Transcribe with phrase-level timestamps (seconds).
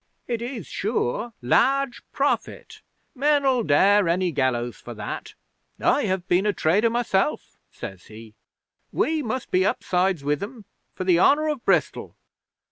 [0.27, 2.81] '"It is sure, large profit.
[3.13, 5.35] Men'll dare any gallows for that.
[5.79, 8.33] I have been a trader myself," says he.
[8.91, 12.15] "We must be upsides with 'em for the honour of Bristol."